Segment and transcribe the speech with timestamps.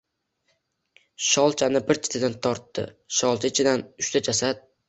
[1.25, 2.89] Shol-chani bir chetidan tortdi.
[3.19, 3.89] Sholcha ichidan...
[4.05, 4.69] uchta jasad...